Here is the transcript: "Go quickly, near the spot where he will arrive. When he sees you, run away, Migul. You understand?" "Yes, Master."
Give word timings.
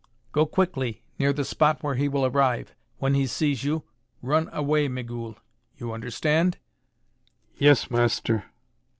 "Go 0.31 0.47
quickly, 0.47 1.03
near 1.19 1.31
the 1.31 1.45
spot 1.45 1.83
where 1.83 1.93
he 1.93 2.07
will 2.09 2.25
arrive. 2.25 2.73
When 2.97 3.13
he 3.13 3.27
sees 3.27 3.63
you, 3.63 3.83
run 4.23 4.49
away, 4.51 4.87
Migul. 4.87 5.37
You 5.77 5.93
understand?" 5.93 6.57
"Yes, 7.57 7.91
Master." 7.91 8.45